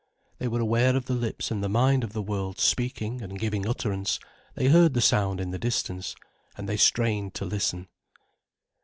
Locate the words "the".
1.05-1.13, 1.63-1.69, 2.11-2.23, 4.95-4.99, 5.51-5.59